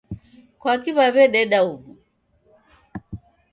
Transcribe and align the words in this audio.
Kwaki 0.61 0.91
waweadeda 0.97 1.59
huw'o? 1.65 1.91